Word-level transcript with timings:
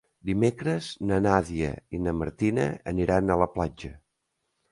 Dimecres 0.27 0.87
na 1.09 1.17
Nàdia 1.25 1.67
i 1.97 2.01
na 2.07 2.15
Martina 2.21 2.65
aniran 2.93 3.29
a 3.35 3.39
la 3.43 3.51
platja. 3.59 3.93